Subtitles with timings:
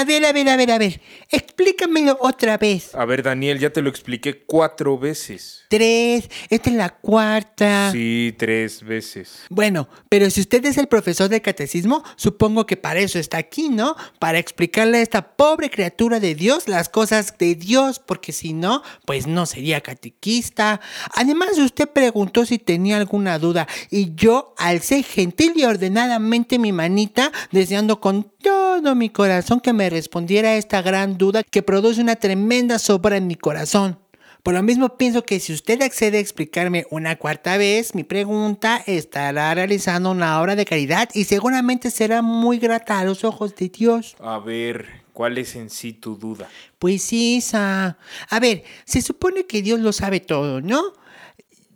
[0.00, 0.98] A ver, a ver, a ver, a ver.
[1.28, 2.94] Explícamelo otra vez.
[2.94, 5.64] A ver, Daniel, ya te lo expliqué cuatro veces.
[5.68, 7.90] Tres, esta es la cuarta.
[7.92, 9.42] Sí, tres veces.
[9.50, 13.68] Bueno, pero si usted es el profesor de catecismo, supongo que para eso está aquí,
[13.68, 13.94] ¿no?
[14.18, 18.82] Para explicarle a esta pobre criatura de Dios las cosas de Dios, porque si no,
[19.04, 20.80] pues no sería catequista.
[21.14, 27.30] Además, usted preguntó si tenía alguna duda y yo alcé gentil y ordenadamente mi manita,
[27.52, 32.16] deseando con todo mi corazón que me respondiera a esta gran duda que produce una
[32.16, 33.98] tremenda sobra en mi corazón.
[34.42, 38.82] Por lo mismo pienso que si usted accede a explicarme una cuarta vez mi pregunta,
[38.86, 43.68] estará realizando una obra de caridad y seguramente será muy grata a los ojos de
[43.68, 44.16] Dios.
[44.18, 46.48] A ver, ¿cuál es en sí tu duda?
[46.78, 47.98] Pues sí, Isa.
[48.30, 50.94] A ver, se supone que Dios lo sabe todo, ¿no?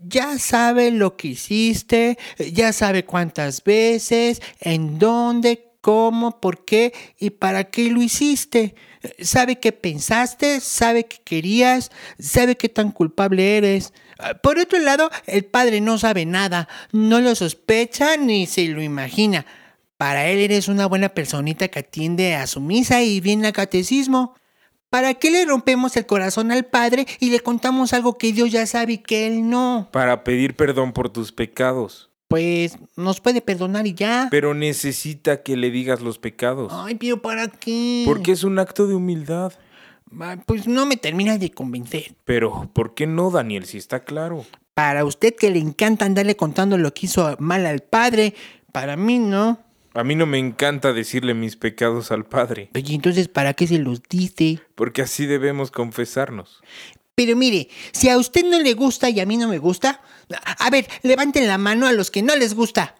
[0.06, 2.18] Ya sabe lo que hiciste,
[2.52, 8.74] ya sabe cuántas veces, en dónde, cómo, por qué y para qué lo hiciste.
[9.20, 13.92] Sabe qué pensaste, sabe qué querías, sabe qué tan culpable eres.
[14.42, 19.44] Por otro lado, el padre no sabe nada, no lo sospecha ni se lo imagina.
[19.98, 24.34] Para él eres una buena personita que atiende a su misa y viene al catecismo.
[24.88, 28.64] ¿Para qué le rompemos el corazón al Padre y le contamos algo que Dios ya
[28.64, 29.90] sabe y que Él no?
[29.92, 32.10] Para pedir perdón por tus pecados.
[32.28, 34.28] Pues nos puede perdonar y ya.
[34.30, 36.72] Pero necesita que le digas los pecados.
[36.74, 38.02] Ay, pero ¿para qué?
[38.06, 39.52] Porque es un acto de humildad.
[40.46, 42.14] Pues no me termina de convencer.
[42.24, 43.64] Pero, ¿por qué no, Daniel?
[43.66, 44.44] Si está claro.
[44.74, 48.34] Para usted que le encanta andarle contando lo que hizo mal al Padre,
[48.72, 49.58] para mí no.
[49.92, 53.78] A mí no me encanta decirle mis pecados al Padre, Oye, entonces, ¿para qué se
[53.78, 54.58] los dice?
[54.74, 56.62] porque así debemos confesarnos.
[57.14, 60.00] Pero mire, si a usted no le gusta y a mí no me gusta,
[60.58, 62.96] a ver, levanten la mano a los que no les gusta.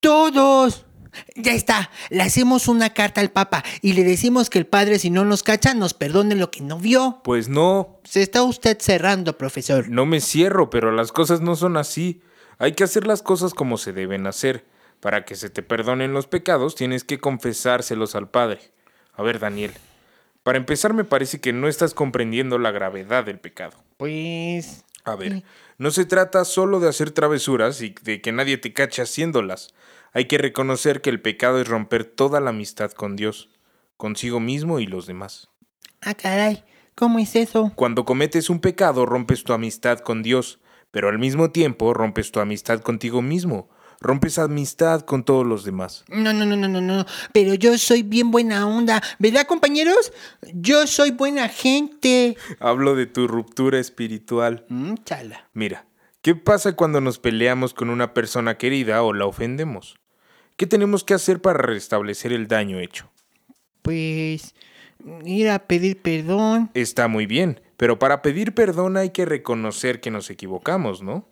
[0.00, 0.86] Todos.
[1.36, 5.10] Ya está, le hacemos una carta al Papa y le decimos que el Padre si
[5.10, 7.20] no nos cacha nos perdone lo que no vio.
[7.22, 9.88] Pues no, Se está usted cerrando, profesor.
[9.88, 12.20] no me cierro, pero las cosas no son así.
[12.58, 14.64] Hay que hacer las cosas como se deben hacer.
[14.98, 18.72] Para que se te perdonen los pecados, tienes que confesárselos al Padre.
[19.12, 19.72] A ver, Daniel,
[20.44, 23.76] para empezar me parece que no estás comprendiendo la gravedad del pecado.
[23.96, 24.84] Pues...
[25.06, 25.42] A ver,
[25.76, 29.74] no se trata solo de hacer travesuras y de que nadie te cache haciéndolas.
[30.14, 33.50] Hay que reconocer que el pecado es romper toda la amistad con Dios,
[33.98, 35.50] consigo mismo y los demás.
[36.00, 37.70] Ah, caray, ¿cómo es eso?
[37.74, 40.58] Cuando cometes un pecado rompes tu amistad con Dios,
[40.90, 43.68] pero al mismo tiempo rompes tu amistad contigo mismo,
[44.04, 46.04] rompes amistad con todos los demás.
[46.08, 47.04] No, no, no, no, no, no.
[47.32, 49.02] Pero yo soy bien buena onda.
[49.18, 50.12] ¿Verdad, compañeros?
[50.52, 52.36] Yo soy buena gente.
[52.60, 54.66] Hablo de tu ruptura espiritual.
[54.68, 55.48] Mm, chala.
[55.54, 55.86] Mira,
[56.22, 59.96] ¿qué pasa cuando nos peleamos con una persona querida o la ofendemos?
[60.56, 63.10] ¿Qué tenemos que hacer para restablecer el daño hecho?
[63.82, 64.54] Pues
[65.24, 66.70] ir a pedir perdón.
[66.74, 71.26] Está muy bien, pero para pedir perdón hay que reconocer que nos equivocamos, ¿no?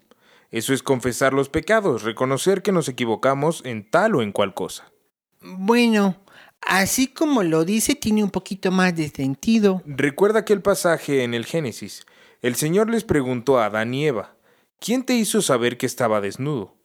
[0.52, 4.92] Eso es confesar los pecados, reconocer que nos equivocamos en tal o en cual cosa.
[5.40, 6.18] Bueno,
[6.60, 9.82] así como lo dice, tiene un poquito más de sentido.
[9.86, 12.04] Recuerda aquel pasaje en el Génesis.
[12.42, 14.36] El Señor les preguntó a Adán y Eva,
[14.78, 16.76] ¿quién te hizo saber que estaba desnudo?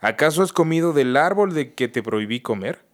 [0.00, 2.86] ¿Acaso has comido del árbol de que te prohibí comer?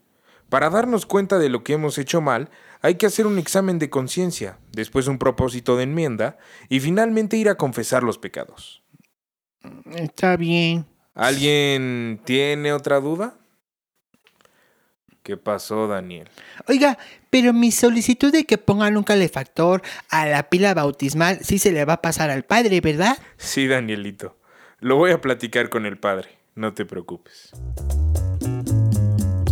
[0.48, 2.50] Para darnos cuenta de lo que hemos hecho mal,
[2.80, 6.36] hay que hacer un examen de conciencia, después un propósito de enmienda
[6.68, 8.82] y finalmente ir a confesar los pecados.
[9.94, 10.86] Está bien.
[11.14, 13.34] ¿Alguien tiene otra duda?
[15.22, 16.28] ¿Qué pasó, Daniel?
[16.68, 16.98] Oiga,
[17.30, 21.84] pero mi solicitud de que pongan un calefactor a la pila bautismal sí se le
[21.84, 23.18] va a pasar al padre, ¿verdad?
[23.36, 24.36] Sí, Danielito.
[24.78, 26.28] Lo voy a platicar con el padre.
[26.54, 27.50] No te preocupes.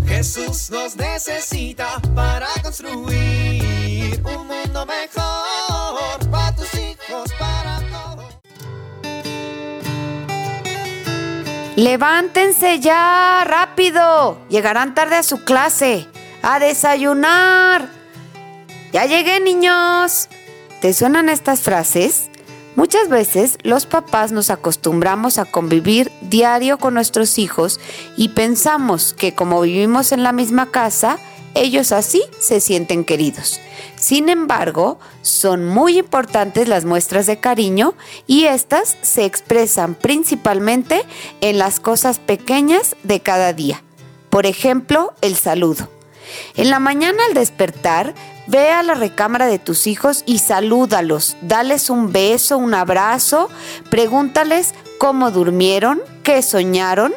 [0.07, 5.34] Jesús nos necesita para construir un mundo mejor.
[11.77, 14.39] Levántense ya, rápido.
[14.49, 16.07] Llegarán tarde a su clase.
[16.41, 17.89] A desayunar.
[18.93, 20.29] Ya llegué, niños.
[20.81, 22.31] ¿Te suenan estas frases?
[22.77, 27.81] Muchas veces los papás nos acostumbramos a convivir diario con nuestros hijos
[28.17, 31.19] y pensamos que como vivimos en la misma casa,
[31.55, 33.61] ellos así se sienten queridos.
[33.97, 37.95] Sin embargo, son muy importantes las muestras de cariño
[38.27, 41.05] y estas se expresan principalmente
[41.41, 43.83] en las cosas pequeñas de cada día.
[44.31, 45.89] Por ejemplo, el saludo.
[46.57, 48.15] En la mañana al despertar,
[48.47, 51.37] ve a la recámara de tus hijos y salúdalos.
[51.43, 53.49] Dales un beso, un abrazo,
[53.91, 57.15] pregúntales cómo durmieron, qué soñaron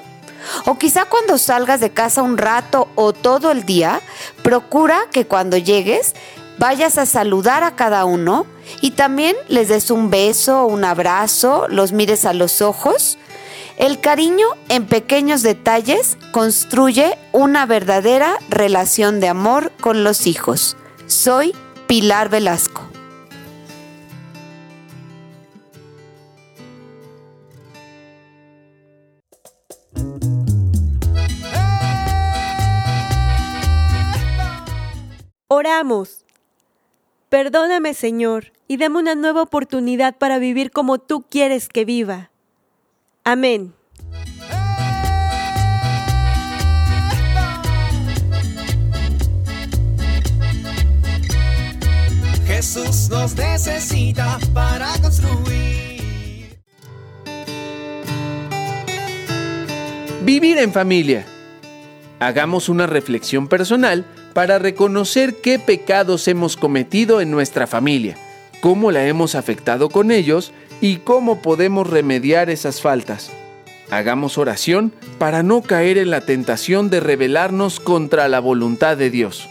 [0.65, 4.01] o quizá cuando salgas de casa un rato o todo el día,
[4.47, 6.13] procura que cuando llegues
[6.57, 8.45] vayas a saludar a cada uno
[8.79, 13.17] y también les des un beso, un abrazo, los mires a los ojos.
[13.75, 20.77] El cariño en pequeños detalles construye una verdadera relación de amor con los hijos.
[21.07, 21.53] Soy
[21.85, 22.86] Pilar Velasco.
[35.57, 36.23] Oramos.
[37.29, 42.29] Perdóname, Señor, y dame una nueva oportunidad para vivir como tú quieres que viva.
[43.23, 43.73] Amén.
[52.45, 56.55] Jesús nos necesita para construir.
[60.21, 61.25] Vivir en familia.
[62.19, 64.05] Hagamos una reflexión personal
[64.37, 68.17] para reconocer qué pecados hemos cometido en nuestra familia,
[68.61, 73.31] cómo la hemos afectado con ellos y cómo podemos remediar esas faltas.
[73.89, 79.49] Hagamos oración para no caer en la tentación de rebelarnos contra la voluntad de Dios.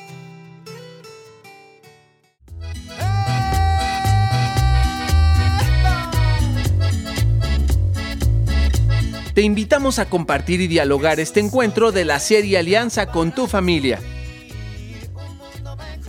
[9.35, 13.99] Te invitamos a compartir y dialogar este encuentro de la serie Alianza con tu familia.